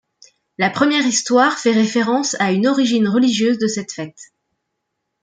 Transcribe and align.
La 0.57 0.71
première 0.71 1.05
histoire 1.05 1.59
fait 1.59 1.73
référence 1.73 2.35
à 2.39 2.51
une 2.51 2.65
origine 2.65 3.07
religieuse 3.07 3.59
de 3.59 3.67
cette 3.67 3.91
fête. 3.91 4.33